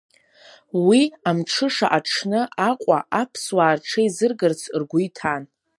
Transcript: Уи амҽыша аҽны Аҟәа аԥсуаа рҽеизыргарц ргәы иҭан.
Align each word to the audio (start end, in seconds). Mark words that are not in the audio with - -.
Уи 0.87 1.01
амҽыша 1.29 1.87
аҽны 1.97 2.41
Аҟәа 2.69 2.99
аԥсуаа 3.21 3.75
рҽеизыргарц 3.77 4.61
ргәы 4.79 4.99
иҭан. 5.07 5.43